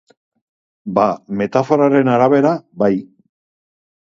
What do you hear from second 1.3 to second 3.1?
metaforaren arabera, bai.